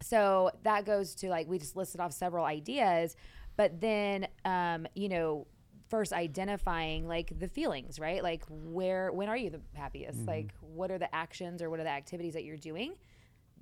[0.02, 3.16] so that goes to like we just listed off several ideas,
[3.56, 5.46] but then um, you know
[5.88, 8.22] first identifying like the feelings, right?
[8.22, 10.18] Like where when are you the happiest?
[10.18, 10.28] Mm-hmm.
[10.28, 12.92] Like what are the actions or what are the activities that you're doing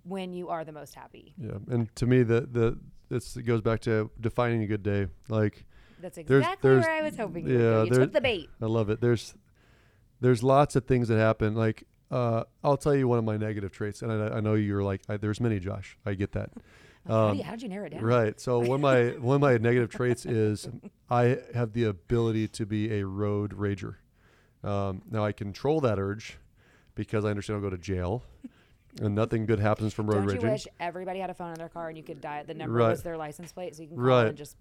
[0.04, 1.34] when you are the most happy?
[1.38, 2.78] Yeah, and to me, the the
[3.10, 5.06] it's, it goes back to defining a good day.
[5.28, 5.64] Like
[6.00, 7.84] That's exactly there's- where I was hoping yeah, go.
[7.84, 8.48] You took the bait.
[8.60, 9.00] I love it.
[9.00, 9.34] There's
[10.20, 11.54] there's lots of things that happen.
[11.54, 14.82] Like uh, I'll tell you one of my negative traits, and I, I know you're
[14.82, 15.96] like, I, there's many, Josh.
[16.04, 16.50] I get that.
[17.08, 18.02] How, Um, do you, how did you narrow it down?
[18.04, 18.40] Right.
[18.40, 20.68] So one of my one of my negative traits is
[21.10, 23.96] I have the ability to be a road rager.
[24.62, 26.38] Um, now I control that urge
[26.94, 28.22] because I understand I'll go to jail,
[29.00, 30.42] and nothing good happens from road Don't raging.
[30.44, 32.74] you wish everybody had a phone in their car and you could dial the number
[32.74, 32.90] Right.
[32.90, 34.26] was their license plate so you can call Right.
[34.28, 34.56] and just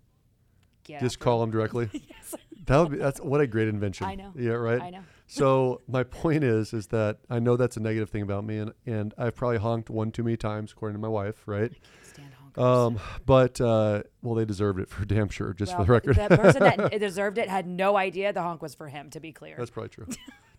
[0.84, 1.90] get Just call them directly.
[1.94, 2.36] Yes.
[2.68, 4.06] That would be that's what a great invention.
[4.06, 4.32] I know.
[4.36, 4.52] Yeah.
[4.52, 4.82] Right.
[4.82, 5.02] I know.
[5.28, 8.74] So my point is, is that I know that's a negative thing about me, and
[8.86, 11.72] and I've probably honked one too many times, according to my wife, right?
[12.58, 16.16] Um, but uh, well, they deserved it for damn sure, just well, for the record.
[16.18, 19.10] the person that deserved it had no idea the honk was for him.
[19.12, 20.08] To be clear, That's probably true.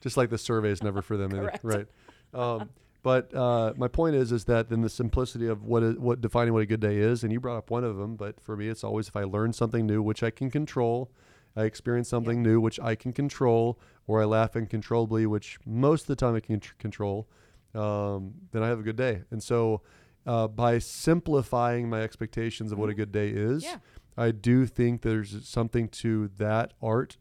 [0.01, 1.53] Just like the survey is never for them, either.
[1.61, 1.65] Correct.
[1.65, 1.87] right?
[2.33, 2.71] Um,
[3.03, 6.53] but uh, my point is, is that then the simplicity of what is what defining
[6.55, 8.17] what a good day is, and you brought up one of them.
[8.17, 11.11] But for me, it's always if I learn something new, which I can control,
[11.57, 16.07] I experience something new, which I can control, or I laugh uncontrollably, which most of
[16.09, 17.29] the time I can tr- control.
[17.75, 19.23] Um, then I have a good day.
[19.31, 19.81] And so,
[20.27, 23.79] uh, by simplifying my expectations of what a good day is, Yeah.
[24.17, 27.17] I do think there's something to that art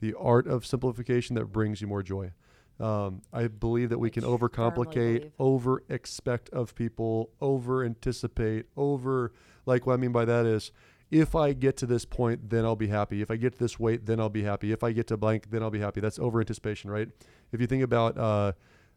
[0.00, 2.32] the art of simplification that brings you more joy.
[2.80, 9.32] Um, I believe that we can overcomplicate, over expect of people, over anticipate, over
[9.66, 10.72] like what I mean by that is
[11.10, 13.20] if I get to this point, then I'll be happy.
[13.20, 14.72] If I get to this weight, then I'll be happy.
[14.72, 16.00] If I get to blank, then I'll be happy.
[16.00, 17.08] That's over anticipation, right?
[17.52, 18.52] If you think about uh,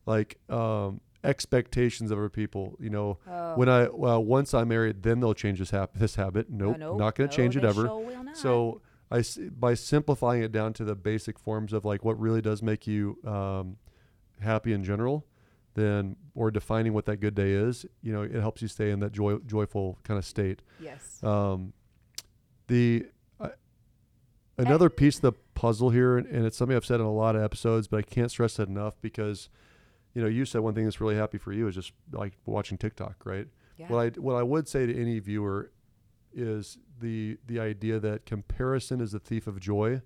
[0.05, 3.55] like um, expectations of other people, you know, Oh.
[3.55, 6.49] when I well once I'm married, then they'll change this hap- this habit.
[6.49, 7.87] Nope, no, not going no, to change it ever.
[7.87, 8.37] sure will not.
[8.37, 8.81] So
[9.13, 9.23] I
[9.57, 13.19] by simplifying it down to the basic forms of like what really does make you
[13.25, 13.77] um,
[14.41, 15.25] happy in general,
[15.75, 18.99] then or defining what that good day is, you know, it helps you stay in
[19.01, 20.63] that joy, joyful kind of state.
[20.79, 21.73] yes, Um,
[22.67, 23.05] the
[23.39, 23.49] uh,
[24.57, 27.35] another piece of the puzzle here, and, and it's something I've said in a lot
[27.35, 29.49] of episodes, but I can't stress it enough because,
[30.15, 32.77] you know, you said one thing that's really happy for you is just like watching
[32.79, 33.47] TikTok, right?
[33.77, 35.71] yeah, What I what I would say to any viewer
[36.35, 40.01] is the the idea that comparison is the thief of joy.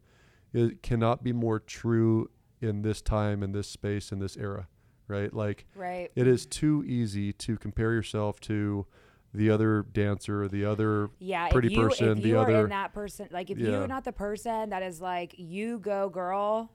[0.53, 2.29] It cannot be more true
[2.61, 4.67] in this time, in this space, in this era,
[5.07, 5.33] right?
[5.33, 6.09] Like right.
[6.15, 8.85] it is too easy to compare yourself to
[9.33, 11.09] the other dancer or the other.
[11.19, 13.69] Yeah, pretty you, person, the are other- in that person, like if Yeah.
[13.71, 16.71] you're not the person that is like you go girl,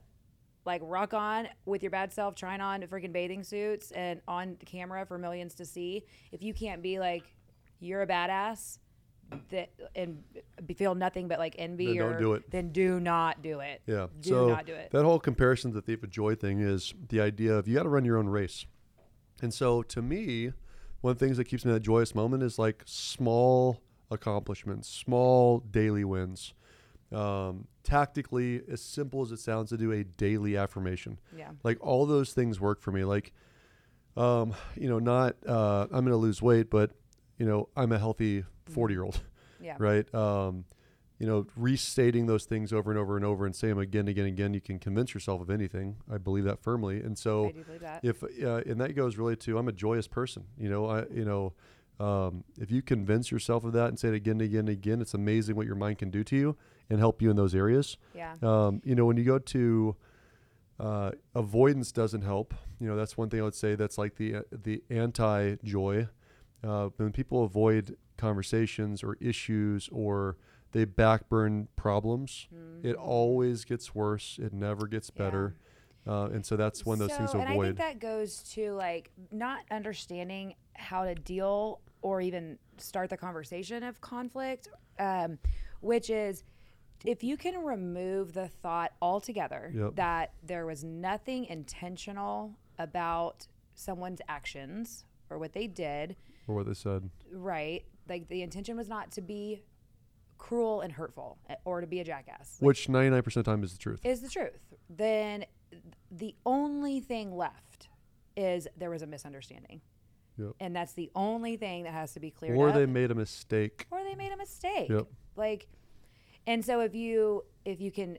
[0.65, 5.05] like rock on with your bad self, trying on freaking bathing suits and on camera
[5.05, 6.05] for millions to see.
[6.31, 7.23] If you can't be like
[7.79, 8.77] you're a badass,
[9.49, 10.23] that and
[10.75, 12.51] feel nothing but like envy Then or don't do it.
[12.51, 13.81] then do not do it.
[13.85, 14.07] Yeah.
[14.21, 14.91] Do so not do it.
[14.91, 17.83] that whole comparison to the thief of joy thing is the idea of you got
[17.83, 18.65] to run your own race.
[19.41, 20.53] And so to me,
[21.01, 24.87] one of the things that keeps me in that joyous moment is like small accomplishments,
[24.87, 26.53] small daily wins.
[27.11, 31.19] Um, tactically, as simple as it sounds, to do a daily affirmation.
[31.37, 31.49] Yeah.
[31.63, 33.03] Like all those things work for me.
[33.03, 33.33] Like,
[34.17, 36.91] um, you know, not uh, I'm going to lose weight, but
[37.37, 39.21] you know, I'm a healthy 40 year old
[39.59, 39.75] Yeah.
[39.79, 40.13] right?
[40.13, 40.65] Um,
[41.19, 44.09] you know, restating those things over and over and over and say them again, and
[44.09, 44.53] again, and again.
[44.53, 45.97] You can convince yourself of anything.
[46.11, 46.97] I believe that firmly.
[46.97, 48.03] And I so, do believe that.
[48.03, 50.45] if uh, and that goes really to I'm a joyous person.
[50.57, 51.53] You know, I you know,
[51.99, 55.01] um, if you convince yourself of that and say it again and again and again,
[55.01, 56.57] it's amazing what your mind can do to you
[56.89, 57.95] and help you in those areas.
[58.13, 58.33] yeah.
[58.41, 59.95] Um, you know, when you go to
[60.79, 62.53] uh, avoidance doesn't help.
[62.79, 63.75] You know, that's one thing I would say.
[63.75, 66.07] That's like the the anti joy.
[66.63, 70.37] Uh, when people avoid conversations or issues or
[70.71, 72.47] they backburn problems,
[72.83, 74.39] it always gets worse.
[74.41, 75.21] It never gets Mm-hmm.
[75.23, 75.29] Yeah.
[75.29, 75.55] better.
[76.05, 78.73] Uh, and so that's one of those things to and I think that goes to
[78.73, 84.67] like not understanding how to deal or even start the conversation of conflict,
[84.99, 85.37] um,
[85.79, 86.43] which is
[87.05, 89.95] if you can remove the thought altogether Yep.
[89.95, 96.15] that there was nothing intentional about someone's actions or what they did,
[96.47, 97.09] or what they said.
[97.31, 97.85] right?
[98.09, 99.63] Like the intention was not to be
[100.37, 102.57] cruel and hurtful eh, or to be a jackass.
[102.59, 104.01] Like, Which 99% of the time is the truth.
[104.03, 105.45] is the truth, then
[106.11, 107.87] the only thing left
[108.35, 109.81] is there was a misunderstanding.
[110.37, 110.53] Yep.
[110.59, 112.75] And that's the only thing that has to be cleared Or up.
[112.75, 113.85] they made a mistake.
[113.91, 114.89] or they made a mistake.
[114.89, 115.07] Yep.
[115.35, 115.67] Like
[116.45, 118.17] and so if you if you can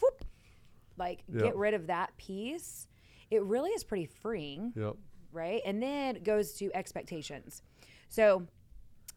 [0.00, 0.24] whoop,
[0.98, 1.42] like Yep.
[1.42, 2.86] get rid of that piece,
[3.30, 4.96] it really is pretty freeing Yep.
[5.32, 5.62] right?
[5.64, 7.62] And then it goes to expectations.
[8.08, 8.46] So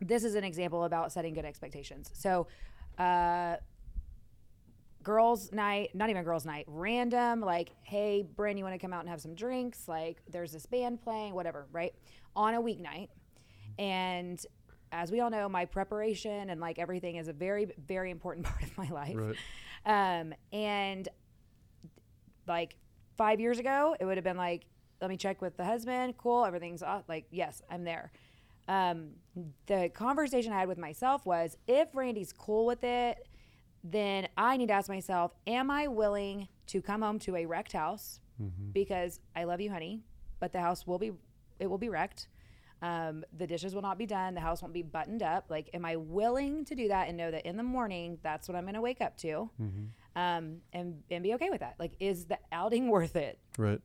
[0.02, 2.12] this is an example about setting good expectations.
[2.14, 2.48] So,
[2.98, 3.58] uh,
[5.04, 9.02] girls' night, not even girls' night, random, like, hey, Bryn, you want to come out
[9.02, 9.88] and have some drinks?
[9.88, 11.94] Like, there's this band playing, whatever, right?
[12.36, 13.10] On a weeknight.
[13.78, 14.44] And
[14.92, 18.64] as we all know, my preparation and like everything is a very, very important part
[18.64, 19.16] of my life.
[19.16, 19.36] Right.
[19.86, 21.08] Um, and
[22.48, 22.76] like
[23.18, 24.66] five years ago, it would have been like,
[25.02, 26.16] let me check with the husband.
[26.18, 27.04] Cool, everything's off.
[27.08, 28.12] Like, yes, I'm there.
[28.68, 29.10] Um,
[29.68, 33.28] the conversation I had with myself was, if Randy's cool with it,
[33.84, 37.74] then I need to ask myself, am I willing to come home to a wrecked
[37.74, 38.20] house
[38.74, 40.02] because I love you, honey,
[40.40, 41.12] but the house will be,
[41.60, 42.28] it will be wrecked.
[42.82, 44.34] Um, the dishes will not be done.
[44.36, 45.46] The house won't be buttoned up.
[45.50, 48.56] Like, am I willing to do that and know that in the morning that's what
[48.58, 49.50] I'm going to wake up to,
[50.18, 51.76] um, and and be okay with that?
[51.80, 53.40] Like, is the outing worth it?
[53.58, 53.80] Right.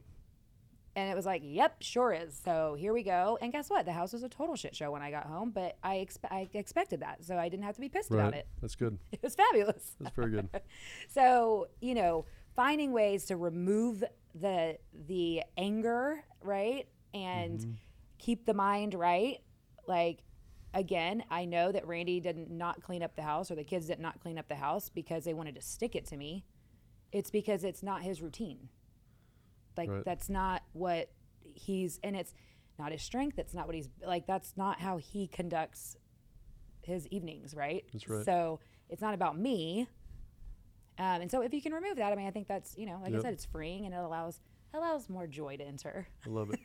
[0.96, 2.40] And it was like, yep, sure is.
[2.44, 3.38] So here we go.
[3.40, 3.85] And guess what?
[3.87, 6.48] The house was a total shit show when I got home, but I expe- I
[6.53, 8.48] expected that, so I didn't have to be pissed about it.
[8.61, 8.98] That's good.
[9.12, 9.92] It was fabulous.
[10.00, 10.48] That's very good.
[11.09, 12.24] So you know,
[12.57, 14.03] finding ways to remove
[14.35, 17.70] the the anger, right, and Mm-hmm.
[18.18, 19.38] keep the mind right.
[19.87, 20.24] Like
[20.74, 24.00] again, I know that Randy did not clean up the house, or the kids did
[24.00, 26.44] not clean up the house because they wanted to stick it to me.
[27.12, 28.68] It's because it's not his routine.
[29.76, 30.04] Like Right.
[30.04, 31.11] that's not what
[31.42, 32.35] he's, and it's
[32.78, 33.38] not his strength.
[33.38, 34.26] It's not what he's like.
[34.26, 35.96] That's not how he conducts
[36.83, 37.85] his evenings, right?
[37.92, 38.24] That's right.
[38.24, 39.87] So it's not about me.
[40.98, 42.98] Um, and so if you can remove that, I mean, I think that's you know,
[43.02, 43.20] like Yep.
[43.20, 44.40] I said, it's freeing and it allows
[44.72, 46.06] allows more joy to enter.
[46.26, 46.61] I love it.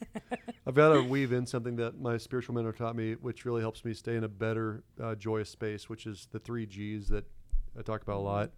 [0.67, 3.83] I've got to weave in something that my spiritual mentor taught me, which really helps
[3.83, 7.25] me stay in a better, uh, joyous space, which is the three G's that
[7.77, 8.51] I talk about a lot.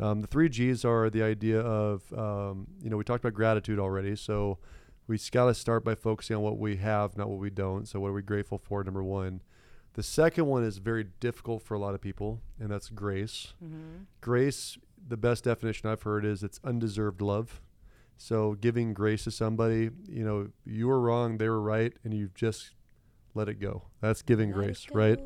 [0.00, 3.78] Um, the three G's are the idea of, um, you know, we talked about gratitude
[3.78, 4.16] already.
[4.16, 4.58] So
[5.06, 7.86] we got to start by focusing on what we have, not what we don't.
[7.86, 8.82] So what are we grateful for?
[8.82, 9.42] Number one.
[9.94, 13.54] The second one is very difficult for a lot of people, and that's grace.
[14.20, 14.76] Grace,
[15.06, 17.60] the best definition I've heard is it's undeserved love.
[18.16, 22.34] So giving grace to somebody, you know, you were wrong, they were right, and you've
[22.34, 22.70] just
[23.34, 23.84] let it go.
[24.00, 25.20] That's giving Let grace, go, right?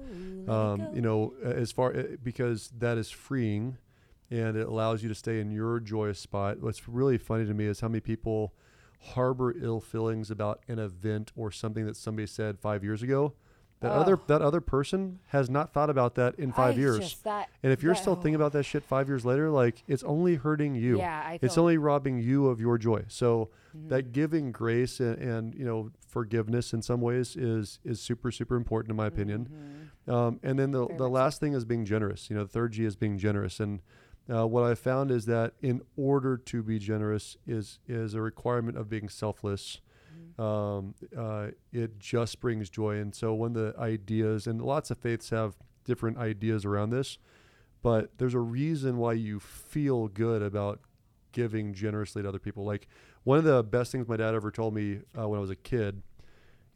[0.48, 3.78] Um, you know, as far uh, because that is freeing,
[4.30, 6.60] and it allows you to stay in your joyous spot.
[6.60, 8.52] What's really funny to me is how many people
[9.00, 13.34] harbor ill feelings about an event or something that somebody said five years ago.
[13.80, 17.14] That other that other person has not thought about that in five I years.
[17.22, 20.02] that- And if you're that- still thinking about that shit five years later, like it's
[20.02, 20.98] only hurting you.
[20.98, 23.04] Yeah, I it's only robbing you of your joy.
[23.08, 23.88] So Mm-hmm.
[23.90, 28.56] that giving grace and, and you know forgiveness in some ways is is super super
[28.56, 29.90] important in my opinion.
[30.08, 32.30] Um, and then the the last thing is being generous.
[32.30, 33.60] You know, the third G is being generous.
[33.60, 33.80] And
[34.32, 38.76] uh, what I found is that in order to be generous is is a requirement
[38.76, 39.80] of being selfless.
[40.38, 42.98] Um, uh, it just brings joy.
[42.98, 47.18] And so one of the ideas, and lots of faiths have different ideas around this,
[47.82, 50.80] but there's a reason why you feel good about
[51.32, 52.64] giving generously to other people.
[52.64, 52.86] Like
[53.24, 55.56] one of the best things my dad ever told me uh, when I was a
[55.56, 56.02] kid,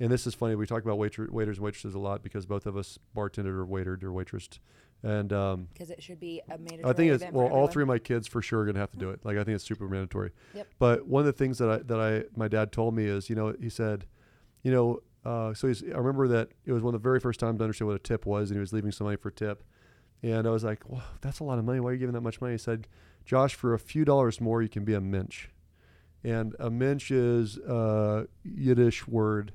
[0.00, 0.54] and this is funny.
[0.54, 3.64] We talk about waiter, waiters and waitresses a lot because both of us bartended or
[3.64, 4.58] waitered or waitressed,
[5.02, 6.84] and um, because it should be a mandatory.
[6.84, 8.98] I think it's well, all three of my kids for sure are gonna have to
[8.98, 9.20] do it.
[9.24, 10.30] Like I think it's super mandatory.
[10.54, 10.66] Yep.
[10.78, 13.36] But one of the things that I that I my dad told me is, you
[13.36, 14.06] know, he said,
[14.62, 17.40] you know, uh, so he's, I remember that it was one of the very first
[17.40, 19.32] times I understood what a tip was, and he was leaving some money for a
[19.32, 19.64] tip,
[20.22, 21.80] and I was like, wow, that's a lot of money.
[21.80, 22.54] Why are you giving that much money?
[22.54, 22.88] He said,
[23.24, 25.48] Josh, for a few dollars more, you can be a mensch,
[26.24, 29.52] and a mensch is a Yiddish word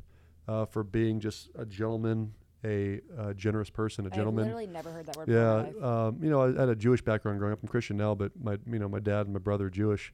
[0.48, 2.34] uh, for being just a gentleman,
[2.68, 4.46] a, uh generous person, a I've gentleman.
[4.46, 5.30] literally never heard that word.
[5.30, 7.60] Yeah, um, you know, I had a Jewish background growing up.
[7.62, 10.14] I'm Christian now, but my, you know, my dad and my brother are Jewish,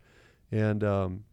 [0.52, 1.24] and um,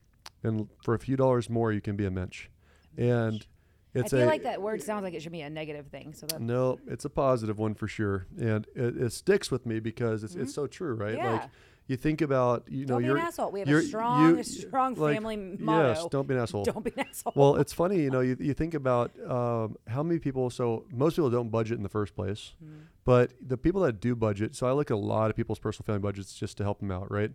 [0.42, 2.48] and for a few dollars more, you can be a mensch,
[2.96, 3.46] and
[3.92, 6.14] it's I feel a like that word sounds like it should be a negative thing.
[6.14, 10.24] So no, it's a positive one for sure, and it, it sticks with me because
[10.24, 11.16] it's it's so true, right?
[11.16, 11.34] Like Mm-hmm.
[11.42, 11.46] Yeah.
[11.90, 13.50] You think about, you know, don't be you're an asshole.
[13.50, 15.88] We have a strong, you- a strong like, family motto.
[15.88, 16.64] Yes, don't be an asshole.
[16.64, 17.32] Don't be an asshole.
[17.34, 21.16] well, it's funny, you know, you, you think about um, how many people, so most
[21.16, 22.80] people don't budget in the first place, Mm-hmm.
[23.04, 25.84] but the people that do budget, so I look at a lot of people's personal
[25.84, 27.32] family budgets just to help them out, right?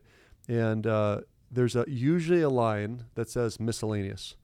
[0.47, 4.35] And uh, there's a usually a line that says miscellaneous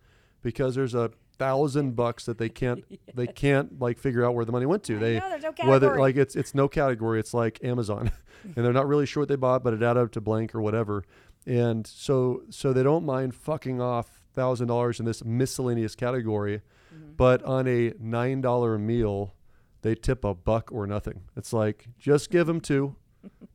[0.42, 2.84] because there's a thousand bucks that they can't
[3.16, 4.96] they can't like figure out where the money went to.
[4.98, 7.20] I they know, no whether like it's it's no category.
[7.20, 8.12] It's like Amazon,
[8.44, 10.62] and they're not really sure what they bought, but it added up to blank or
[10.62, 11.04] whatever.
[11.46, 16.62] And so so they don't mind fucking off thousand dollars in this miscellaneous category,
[16.94, 17.14] Mm-hmm.
[17.16, 19.34] but on a nine dollar meal,
[19.82, 21.22] they tip a buck or nothing.
[21.38, 22.96] It's like just give them two,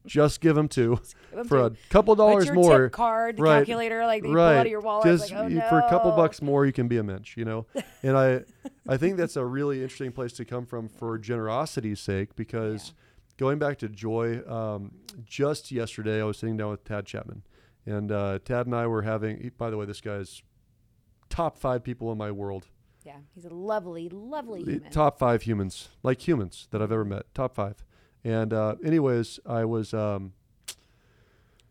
[0.07, 1.01] just give them two
[1.31, 1.77] Give 'em for a two.
[1.91, 2.89] couple Put dollars more.
[2.89, 3.57] card, the Right.
[3.59, 4.51] calculator, like you right.
[4.53, 5.05] pull out of your wallet.
[5.07, 5.69] Just like, oh, you- no.
[5.69, 7.67] for a couple bucks more, you can be a mensch, you know.
[8.03, 8.43] And I,
[8.89, 12.93] I think that's a really interesting place to come from for generosity's sake because
[13.37, 14.93] going back to joy, um,
[15.25, 17.43] just yesterday I was sitting down with Tad Chapman,
[17.85, 19.41] and uh, Tad and I were having.
[19.41, 20.43] he- By the way, this guy's
[21.29, 22.69] top five people in my world.
[23.05, 24.91] Yeah, he's a lovely, lovely human.
[24.91, 27.33] Top five humans, like humans that I've ever met.
[27.35, 27.85] Top five.
[28.27, 30.33] And uh, anyways, I was um,
[30.69, 30.75] I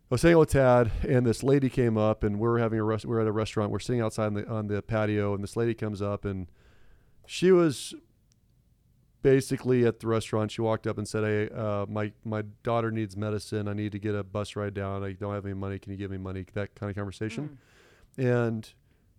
[0.09, 3.19] was sitting with Tad, and this lady came up, and we're having a rest- we're
[3.19, 3.71] at a restaurant.
[3.71, 6.47] We're sitting outside on the on the patio, and this lady comes up, and
[7.25, 7.93] she was
[9.21, 10.49] basically at the restaurant.
[10.49, 13.67] She walked up and said, "Hey, uh, my my daughter needs medicine.
[13.67, 15.03] I need to get a bus ride down.
[15.03, 15.77] I don't have any money.
[15.77, 17.59] Can you give me money?" That kind of conversation.
[18.17, 18.47] Mm.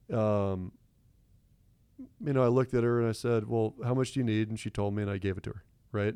[0.08, 0.72] And, um,
[2.24, 4.48] you know, I looked at her and I said, "Well, how much do you need?"
[4.48, 5.64] And she told me, and I gave it to her.
[5.92, 6.14] Right.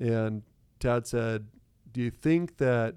[0.00, 0.42] And
[0.80, 1.46] Tad said,
[1.92, 2.96] "Do you think that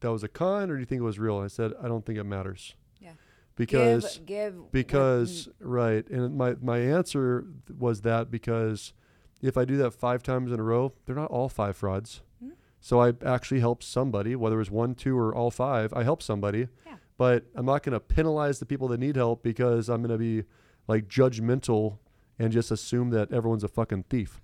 [0.00, 1.86] that was a con, or do you think it was real?" And I said, "I
[1.88, 3.12] don't think it matters." Yeah.
[3.54, 7.44] Because give, give because right, and my my answer
[7.78, 8.94] was that because
[9.42, 12.22] if I do that five times in a row, they're not all five frauds.
[12.42, 12.52] Mhm.
[12.80, 15.92] So I actually helped somebody, whether it was one, two, or all five.
[15.92, 16.96] I helped somebody, Yeah.
[17.18, 20.18] but I'm not going to penalize the people that need help because I'm going to
[20.18, 20.44] be
[20.88, 21.98] like judgmental
[22.38, 24.40] and just assume that everyone's a fucking thief.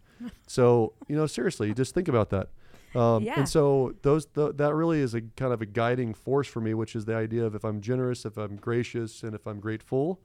[0.46, 2.48] So you know, seriously, just think about that.
[2.94, 3.34] Um, Yeah.
[3.38, 6.72] And so those th- that really is a kind of a guiding force for me,
[6.74, 10.20] which is the idea of if I'm generous, if I'm gracious, and if I'm grateful,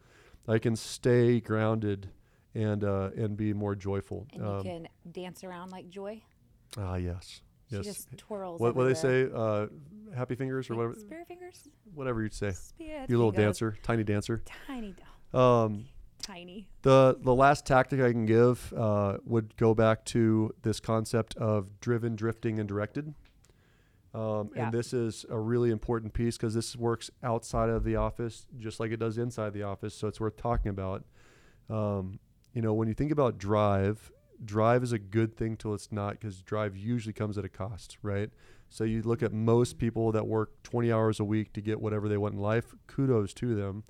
[0.47, 2.09] I can stay grounded
[2.55, 4.27] and uh, and be more joyful.
[4.33, 6.21] and you Um, can dance around like Joy.
[6.77, 7.85] ah, yes, She yes.
[7.85, 8.61] just twirls.
[8.61, 9.27] What what they say?
[9.33, 9.67] Uh,
[10.15, 11.67] happy fingers or whatever, Spirit fingers.
[11.93, 12.51] whatever you'd say.
[12.51, 13.59] Spirit You little fingers.
[13.59, 14.41] dancer, tiny dancer.
[14.67, 14.93] Tiny,
[15.33, 15.41] doll.
[15.65, 15.85] Um,
[16.23, 16.67] tiny.
[16.81, 21.79] The the last tactic I can give uh, would go back to this concept of
[21.79, 23.13] driven, drifting, and directed.
[24.13, 24.65] Um, Yeah.
[24.65, 28.79] And this is a really important piece because this works outside of the office just
[28.79, 29.93] like it does inside the office.
[29.95, 31.03] So it's worth talking about.
[31.69, 32.19] Um,
[32.53, 34.11] you know, when you think about drive,
[34.43, 37.97] drive is a good thing till it's not because drive usually comes at a cost,
[38.03, 38.29] right?
[38.69, 42.07] So you look at most people that work 20 hours a week to get whatever
[42.07, 42.75] they want in life.
[42.87, 43.83] Kudos to them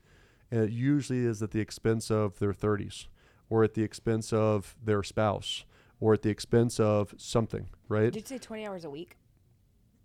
[0.54, 3.08] and it usually is at the expense of their 30s
[3.50, 5.66] or at the expense of their spouse
[6.00, 9.18] or at the expense of something right Did you say 20 hours a week?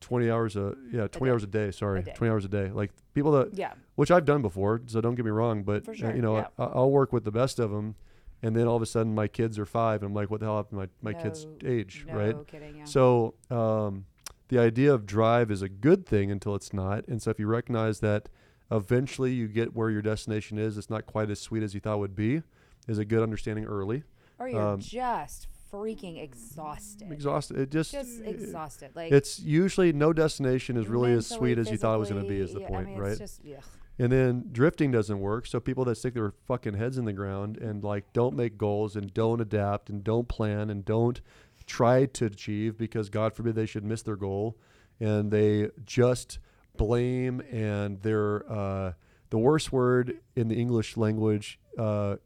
[0.01, 1.31] 20 hours a yeah 20 day.
[1.33, 2.13] hours a day sorry day.
[2.15, 3.73] 20 hours a day like people that Yeah.
[3.97, 6.47] which i've done before so don't get me wrong but For uh, you know yeah.
[6.59, 7.97] I, i'll work with the best of them
[8.41, 10.47] and then all of a sudden my kids are five and i'm like what the
[10.47, 12.77] hell happened to my, my kids age no right kidding.
[12.77, 12.85] Yeah.
[12.85, 14.07] so um,
[14.49, 17.07] the idea of drive is a good thing until it's not.
[17.07, 18.31] And so if you recognize that
[18.71, 21.97] eventually you get where your destination is, it's not quite as sweet as you thought
[21.97, 22.43] it would be,
[22.87, 24.05] is a good understanding early.
[24.39, 27.11] or you're um, just freaking exhausted.
[27.13, 27.59] Exhausted.
[27.59, 28.91] It just, just exhausted.
[28.95, 32.23] Like it's usually no destination is really as sweet as you thought it was going
[32.23, 32.41] to be.
[32.41, 33.21] Is the point, I mean, right?
[33.21, 33.69] It's just.
[34.01, 35.47] And then drifting doesn't work.
[35.47, 38.95] So people that stick their fucking heads in the ground and like don't make goals
[38.95, 41.21] and don't adapt and don't plan and don't
[41.67, 44.57] try to achieve because God forbid they should miss their goal
[45.01, 46.39] and they just
[46.79, 48.93] blame and they're uh,
[49.31, 52.17] the worst word in the English language uh,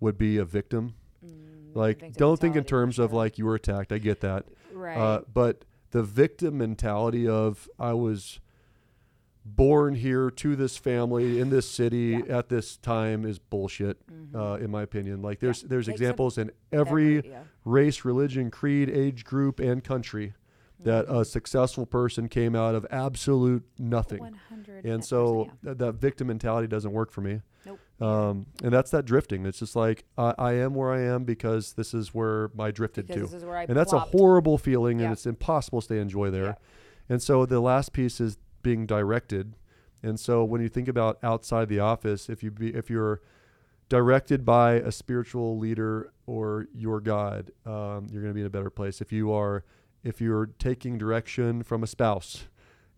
[0.00, 0.94] would be a victim.
[1.24, 3.92] Mm, Like don't think in terms of like you were attacked.
[3.92, 4.46] I get that.
[4.72, 4.96] right.
[4.96, 8.40] Uh, but the victim mentality of I was
[9.44, 12.38] born here to this family in this city Yeah.
[12.38, 14.34] at this time is bullshit, Mhm.
[14.34, 15.22] uh, in my opinion.
[15.22, 17.44] Like there's there's Like examples in every yeah.
[17.64, 20.34] race, religion, creed, age group, and country
[20.80, 21.20] that Mhm.
[21.20, 24.20] a successful person came out of absolute nothing.
[24.20, 25.50] 100 And so yeah.
[25.64, 27.40] th- that victim mentality doesn't work for me.
[27.66, 27.78] Nope.
[28.00, 29.44] Um, and that's that drifting.
[29.44, 33.06] It's just like I, I am where I am because this is where I drifted
[33.08, 35.06] because to this is where I and that's a horrible feeling Yeah.
[35.06, 36.54] and it's impossible to stay in joy there Yeah.
[37.08, 39.54] and so the last piece is being directed
[40.02, 43.20] and so when you think about outside the office if you be if you're
[43.88, 48.50] directed by a spiritual leader or your god um, you're going to be in a
[48.50, 49.64] better place if you are
[50.04, 52.44] if you're taking direction from a spouse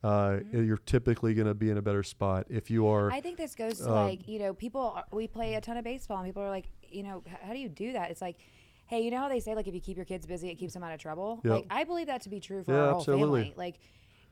[0.02, 0.66] uh, Mhm.
[0.66, 3.54] you're typically going to be in a better spot if you are I think this
[3.54, 4.80] goes to um, like you know people.
[4.96, 7.52] Are, we play a ton of baseball, and people are like, you know, "H- how
[7.52, 8.10] do you do that?
[8.10, 8.38] It's like,
[8.86, 10.72] hey, you know how they say like if you keep your kids busy, it keeps
[10.72, 11.40] them out of trouble.
[11.44, 11.52] Yep.
[11.52, 13.40] Like I believe that to be true for Yeah, our whole absolutely.
[13.42, 13.54] family.
[13.58, 13.78] Like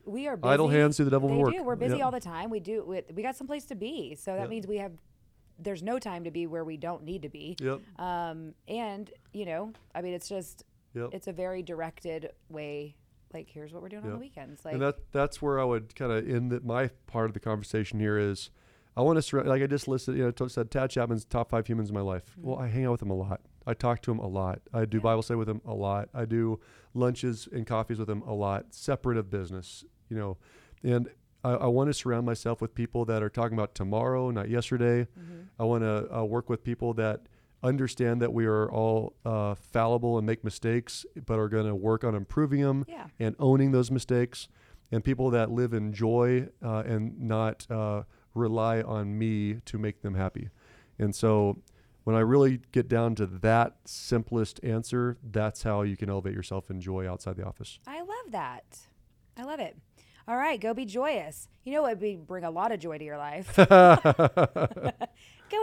[0.05, 0.53] we are busy.
[0.53, 1.61] idle hands do the devil They work do.
[1.63, 2.05] We're busy Yep.
[2.05, 2.49] all the time.
[2.49, 2.83] We do.
[2.83, 4.49] We, we got someplace to be, so that Yep.
[4.49, 4.93] means we have.
[5.59, 7.57] There's no time to be where we don't need to be.
[7.61, 10.63] yep Um, and you know, I mean, it's just
[10.93, 12.95] yep it's a very directed way.
[13.33, 14.65] Like here's what we're doing on the weekends.
[14.65, 17.39] Like and that that's where I would kind of end the, my part of the
[17.39, 18.49] conversation here is
[18.97, 21.67] I want to surround like I just listed you know said Tad Chapman's top five
[21.67, 22.35] humans in my life.
[22.37, 23.41] Well, I hang out with him a lot.
[23.67, 24.61] I talk to him a lot.
[24.73, 25.03] I do Yeah.
[25.03, 26.09] Bible study with him a lot.
[26.13, 26.59] I do
[26.95, 29.85] lunches and coffees with him a lot, separate of business.
[30.09, 30.37] You know,
[30.83, 31.07] and
[31.43, 35.07] I, I want to surround myself with people that are talking about tomorrow, not yesterday.
[35.17, 35.45] mhm.
[35.59, 37.21] I want to uh, work with people that
[37.63, 42.03] understand that we are all uh, fallible and make mistakes, but are going to work
[42.03, 43.07] on improving them Yeah.
[43.19, 44.47] and owning those mistakes.
[44.91, 48.03] And people that live in joy uh, and not uh,
[48.33, 50.49] rely on me to make them happy.
[50.97, 51.59] And so
[52.05, 56.71] when I really get down to that simplest answer, that's how you can elevate yourself
[56.71, 57.77] in joy outside the office.
[57.85, 58.79] I love that.
[59.37, 59.77] I love it.
[60.29, 61.47] All right, go be joyous.
[61.65, 63.51] You know what would bring a lot of joy to your life?
[63.57, 63.63] go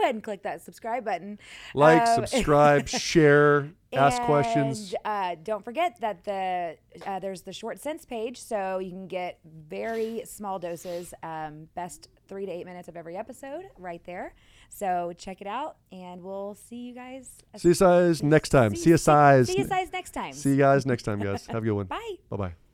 [0.01, 1.39] ahead and click that subscribe button.
[1.73, 4.93] like, Um, subscribe, share, ask questions.
[5.05, 9.07] And, uh, don't forget that the uh, there's the short sense page, so you can
[9.07, 14.33] get very small doses, um, best three to eight minutes of every episode, right there.
[14.67, 17.37] So check it out, and we'll see you guys.
[17.55, 18.75] See you guys next time.
[18.75, 19.47] See you guys.
[19.47, 20.33] See you guys next time.
[20.33, 21.47] See you guys next time, guys.
[21.47, 21.85] Have a good one.
[21.85, 22.15] Bye.
[22.29, 22.66] Bye bye.